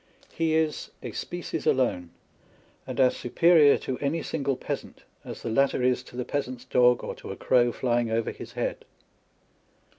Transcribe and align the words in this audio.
He 0.31 0.55
is" 0.55 0.89
a 1.03 1.11
species 1.11 1.67
alone," 1.67 2.09
and 2.87 2.99
as 2.99 3.15
superior 3.15 3.77
to 3.77 3.99
any 3.99 4.23
single 4.23 4.57
peasant 4.57 5.03
as 5.23 5.43
the 5.43 5.51
latter 5.51 5.83
is 5.83 6.01
to 6.05 6.17
the 6.17 6.25
peasant's 6.25 6.65
dog, 6.65 7.03
or 7.03 7.13
to 7.13 7.29
a 7.29 7.35
crow 7.37 7.71
Hying 7.71 8.09
over 8.09 8.31
his 8.31 8.53
head. 8.53 8.83